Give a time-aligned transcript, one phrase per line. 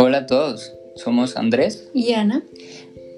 [0.00, 2.44] Hola a todos, somos Andrés y Ana.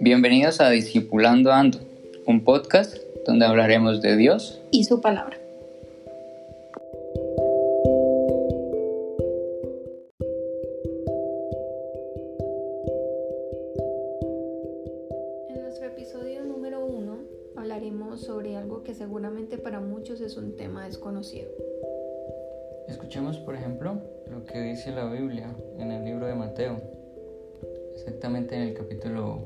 [0.01, 1.79] Bienvenidos a Discipulando Ando,
[2.25, 2.97] un podcast
[3.27, 5.39] donde hablaremos de Dios y su palabra.
[15.51, 17.19] En nuestro episodio número uno
[17.57, 21.51] hablaremos sobre algo que seguramente para muchos es un tema desconocido.
[22.91, 26.77] Escuchemos, por ejemplo, lo que dice la Biblia en el libro de Mateo,
[27.95, 29.45] exactamente en el capítulo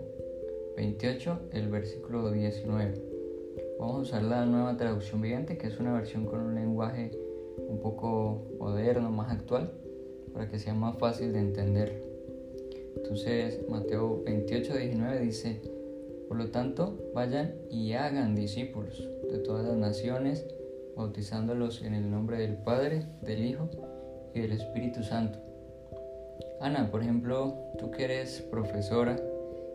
[0.78, 2.95] 28, el versículo 19.
[3.78, 7.10] Vamos a usar la nueva traducción viviente, que es una versión con un lenguaje
[7.69, 9.74] un poco moderno, más actual,
[10.33, 12.02] para que sea más fácil de entender.
[12.97, 15.61] Entonces, Mateo 28, 19 dice,
[16.28, 20.47] por lo tanto, vayan y hagan discípulos de todas las naciones,
[20.97, 23.69] bautizándolos en el nombre del Padre, del Hijo
[24.34, 25.39] y del Espíritu Santo.
[26.61, 29.17] Ana, por ejemplo, tú que eres profesora,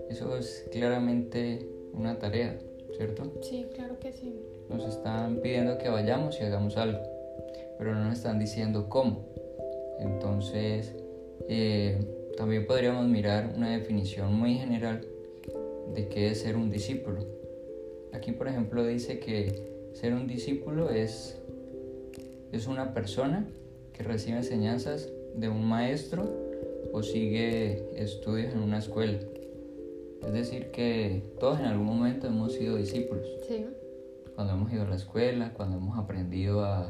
[0.09, 2.57] eso es claramente una tarea,
[2.95, 3.31] ¿cierto?
[3.41, 4.41] Sí, claro que sí.
[4.69, 6.99] Nos están pidiendo que vayamos y hagamos algo,
[7.77, 9.25] pero no nos están diciendo cómo.
[9.99, 10.95] Entonces,
[11.47, 11.99] eh,
[12.37, 15.05] también podríamos mirar una definición muy general
[15.93, 17.25] de qué es ser un discípulo.
[18.13, 21.37] Aquí, por ejemplo, dice que ser un discípulo es,
[22.53, 23.45] es una persona
[23.91, 26.23] que recibe enseñanzas de un maestro
[26.93, 29.19] o sigue estudios en una escuela.
[30.25, 33.27] Es decir, que todos en algún momento hemos sido discípulos.
[33.45, 33.65] Sí.
[34.35, 36.89] Cuando hemos ido a la escuela, cuando hemos aprendido a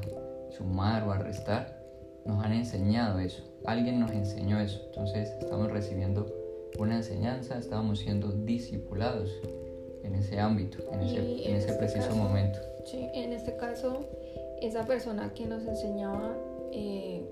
[0.55, 1.83] sumar o a restar,
[2.27, 3.43] nos han enseñado eso.
[3.65, 4.83] Alguien nos enseñó eso.
[4.85, 6.31] Entonces estamos recibiendo
[6.77, 9.31] una enseñanza, estamos siendo discipulados
[10.03, 12.59] en ese ámbito, en ese, en ese este preciso momento.
[12.85, 14.05] Sí, en este caso,
[14.61, 16.35] esa persona que nos enseñaba
[16.72, 17.23] eh,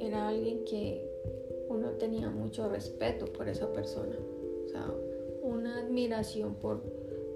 [0.00, 1.08] era alguien que
[1.68, 4.16] uno tenía mucho respeto por esa persona,
[4.64, 4.86] o sea,
[5.42, 6.82] una admiración por,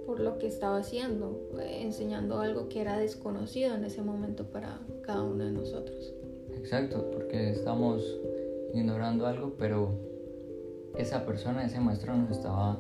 [0.06, 5.22] por lo que estaba haciendo, enseñando algo que era desconocido en ese momento para cada
[5.22, 6.14] uno de nosotros.
[6.56, 8.18] Exacto, porque estamos
[8.72, 9.90] ignorando algo, pero
[10.96, 12.78] esa persona, ese maestro nos estaba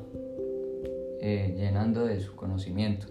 [1.20, 3.06] eh, llenando de su conocimiento.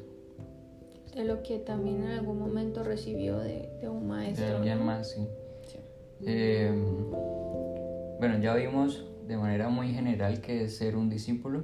[1.15, 4.45] De lo que también en algún momento recibió de, un maestro.
[4.45, 5.27] De alguien más, sí.
[6.23, 7.09] Em,
[8.19, 11.63] bueno, ya vimos de manera muy general que es ser un discípulo,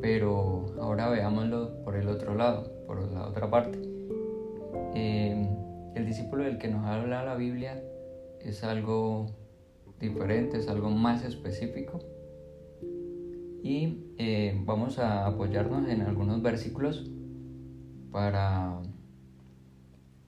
[0.00, 3.78] pero ahora veámoslo por el otro lado, por la otra parte.
[4.94, 5.48] Em,
[5.94, 7.82] el discípulo del que nos habla la Biblia
[8.40, 9.26] es algo
[9.98, 12.00] diferente, es algo más específico.
[13.62, 17.10] Y eh, vamos a apoyarnos en algunos versículos
[18.10, 18.80] para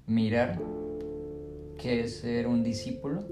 [0.07, 0.61] mirar
[1.79, 3.25] qué es ser un discípulo,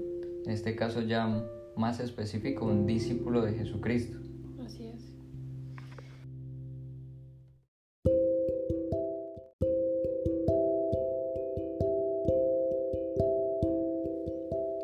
[0.45, 4.17] en este caso ya más específico, un discípulo de Jesucristo.
[4.65, 5.15] Así es.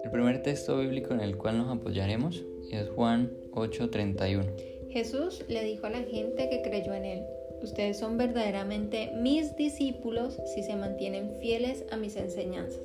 [0.04, 4.46] El primer texto bíblico en el cual nos apoyaremos es Juan 8:31.
[4.90, 10.38] Jesús le dijo a la gente que creyó en él Ustedes son verdaderamente mis discípulos
[10.54, 12.82] si se mantienen fieles a mis enseñanzas.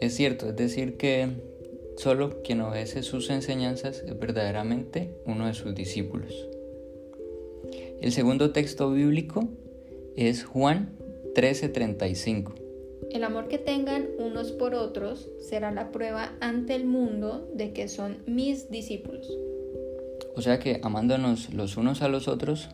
[0.00, 1.28] Es cierto, es decir que
[1.96, 6.48] solo quien obedece sus enseñanzas es verdaderamente uno de sus discípulos.
[8.00, 9.46] El segundo texto bíblico
[10.16, 10.96] es Juan
[11.34, 12.54] 13:35.
[13.10, 17.88] El amor que tengan unos por otros será la prueba ante el mundo de que
[17.88, 19.30] son mis discípulos.
[20.36, 22.68] O sea que amándonos los unos a los otros,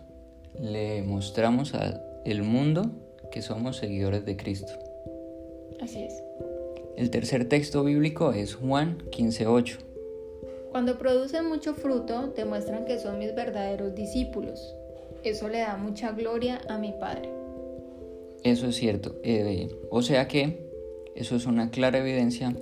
[0.61, 2.91] le mostramos al mundo
[3.31, 4.73] que somos seguidores de Cristo.
[5.81, 6.23] Así es.
[6.97, 9.79] El tercer texto bíblico es Juan 15:8.
[10.71, 14.75] Cuando producen mucho fruto, demuestran que son mis verdaderos discípulos.
[15.23, 17.31] Eso le da mucha gloria a mi Padre.
[18.43, 19.17] Eso es cierto.
[19.23, 20.67] Eh, o sea que
[21.15, 22.55] eso es una clara evidencia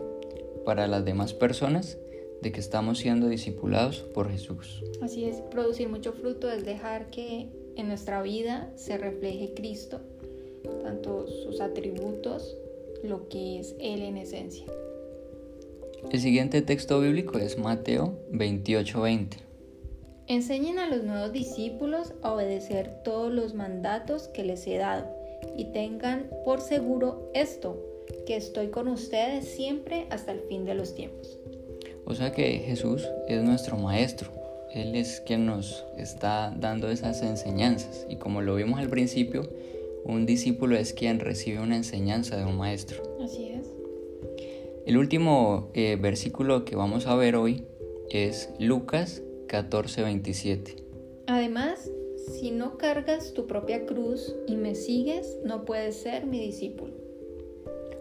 [0.64, 1.99] para las demás personas
[2.41, 4.82] de que estamos siendo discipulados por Jesús.
[5.02, 10.00] Así es, producir mucho fruto es dejar que en nuestra vida se refleje Cristo,
[10.82, 12.56] tanto sus atributos,
[13.03, 14.67] lo que es Él en esencia.
[16.11, 19.38] El siguiente texto bíblico es Mateo 28:20.
[20.26, 25.06] Enseñen a los nuevos discípulos a obedecer todos los mandatos que les he dado
[25.56, 27.79] y tengan por seguro esto,
[28.27, 31.38] que estoy con ustedes siempre hasta el fin de los tiempos.
[32.06, 34.31] O sea que Jesús es nuestro Maestro,
[34.75, 38.06] él es quien nos está dando esas enseñanzas.
[38.11, 39.49] Y como lo vimos al principio,
[40.05, 43.03] un discípulo es quien recibe una enseñanza de un maestro.
[43.25, 43.69] Así es.
[44.85, 47.65] El último eh, versículo que vamos a ver hoy
[48.11, 50.82] es Lucas 14:27.
[51.29, 56.93] Además, si no cargas tu propia cruz y me sigues, no puedes ser mi discípulo.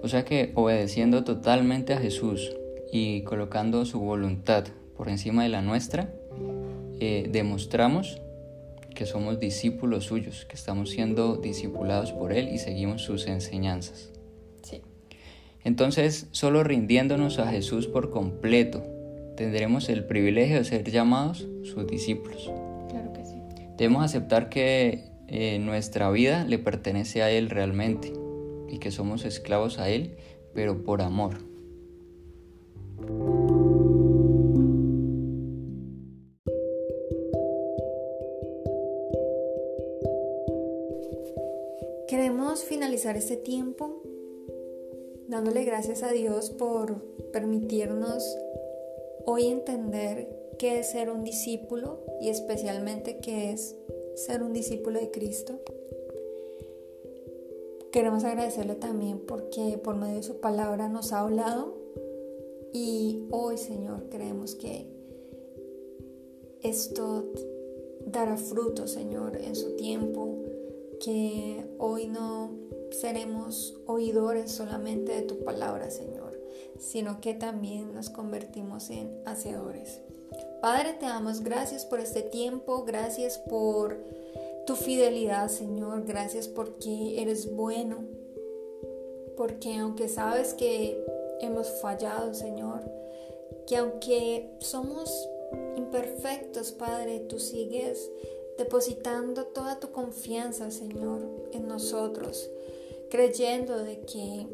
[0.01, 2.51] O sea que obedeciendo totalmente a Jesús
[2.91, 4.65] y colocando su voluntad
[4.97, 6.13] por encima de la nuestra,
[6.99, 8.21] eh, demostramos
[8.93, 14.11] que somos discípulos suyos, que estamos siendo discipulados por Él y seguimos sus enseñanzas.
[14.61, 14.81] Sí.
[15.63, 18.83] Entonces, solo rindiéndonos a Jesús por completo,
[19.35, 22.51] tendremos el privilegio de ser llamados sus discípulos.
[22.89, 23.41] Claro que sí.
[23.77, 28.13] Debemos aceptar que eh, nuestra vida le pertenece a Él realmente
[28.69, 30.17] y que somos esclavos a Él,
[30.53, 31.37] pero por amor.
[42.13, 44.03] Queremos finalizar este tiempo
[45.27, 47.01] dándole gracias a Dios por
[47.31, 48.37] permitirnos
[49.25, 50.27] hoy entender
[50.59, 53.75] qué es ser un discípulo y especialmente qué es
[54.13, 55.59] ser un discípulo de Cristo.
[57.91, 61.73] Queremos agradecerle también porque por medio de su palabra nos ha hablado
[62.71, 64.85] y hoy Señor creemos que
[66.61, 67.25] esto
[68.05, 70.42] dará fruto Señor en su tiempo,
[71.03, 72.51] que hoy no
[72.91, 76.39] seremos oidores solamente de tu palabra Señor,
[76.79, 79.99] sino que también nos convertimos en hacedores.
[80.61, 83.97] Padre, te damos gracias por este tiempo, gracias por
[84.65, 86.05] tu fidelidad, Señor.
[86.05, 88.05] Gracias porque eres bueno.
[89.35, 91.03] Porque aunque sabes que
[91.41, 92.81] hemos fallado, Señor,
[93.67, 95.29] que aunque somos
[95.75, 98.09] imperfectos, Padre, tú sigues
[98.57, 102.49] depositando toda tu confianza, Señor, en nosotros,
[103.09, 104.47] creyendo de que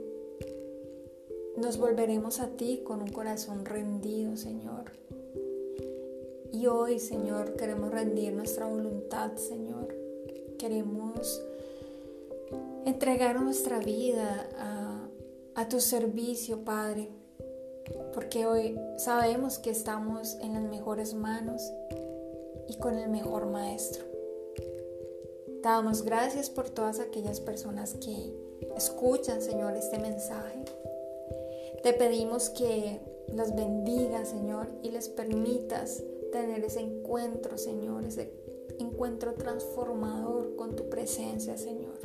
[1.57, 4.91] nos volveremos a ti con un corazón rendido, Señor.
[6.51, 9.93] Y hoy, Señor, queremos rendir nuestra voluntad, Señor.
[10.57, 11.41] Queremos
[12.85, 15.07] entregar nuestra vida a,
[15.55, 17.09] a, tu servicio, Padre,
[18.13, 21.61] porque hoy sabemos que estamos en las mejores manos
[22.69, 24.05] y con el mejor Maestro.
[25.61, 28.33] Te damos gracias por todas aquellas personas que
[28.77, 30.63] escuchan, Señor, este mensaje.
[31.83, 33.01] Te pedimos que
[33.33, 38.31] las bendigas, Señor, y les permitas tener ese encuentro, Señor, ese
[38.79, 41.99] encuentro transformador con tu presencia, Señor.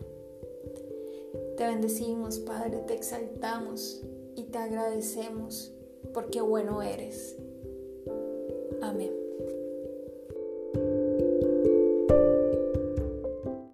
[1.57, 4.03] Te bendecimos, Padre, te exaltamos
[4.35, 5.73] y te agradecemos
[6.13, 7.37] porque bueno eres.
[8.83, 9.14] Amén.